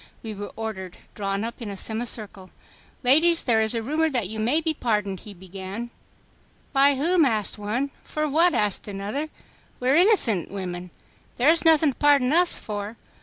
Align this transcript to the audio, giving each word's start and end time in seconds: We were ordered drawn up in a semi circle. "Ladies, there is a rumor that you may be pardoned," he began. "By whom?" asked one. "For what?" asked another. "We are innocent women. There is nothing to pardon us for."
We 0.23 0.33
were 0.33 0.51
ordered 0.55 0.97
drawn 1.13 1.43
up 1.43 1.61
in 1.61 1.69
a 1.69 1.77
semi 1.77 2.05
circle. 2.05 2.49
"Ladies, 3.03 3.43
there 3.43 3.61
is 3.61 3.75
a 3.75 3.83
rumor 3.83 4.09
that 4.09 4.27
you 4.27 4.39
may 4.39 4.59
be 4.59 4.73
pardoned," 4.73 5.19
he 5.19 5.33
began. 5.35 5.91
"By 6.73 6.95
whom?" 6.95 7.23
asked 7.23 7.59
one. 7.59 7.91
"For 8.03 8.27
what?" 8.27 8.55
asked 8.55 8.87
another. 8.87 9.29
"We 9.79 9.89
are 9.89 9.95
innocent 9.95 10.49
women. 10.49 10.89
There 11.37 11.49
is 11.49 11.63
nothing 11.63 11.91
to 11.93 11.99
pardon 11.99 12.33
us 12.33 12.57
for." 12.57 12.97